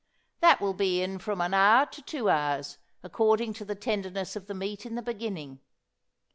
That 0.39 0.59
will 0.59 0.73
be 0.73 1.03
in 1.03 1.19
from 1.19 1.41
an 1.41 1.53
hour 1.53 1.85
to 1.85 2.01
two 2.01 2.27
hours, 2.27 2.79
according 3.03 3.53
to 3.53 3.65
the 3.65 3.75
tenderness 3.75 4.35
of 4.35 4.47
the 4.47 4.55
meat 4.55 4.83
in 4.83 4.95
the 4.95 5.03
beginning. 5.03 5.59